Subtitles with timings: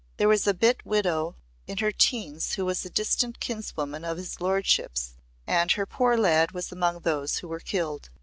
[0.17, 1.35] There was a bit widow
[1.67, 5.13] in her teens who was a distant kinswoman of his lordship's,
[5.45, 8.09] and her poor lad was among those who were killed.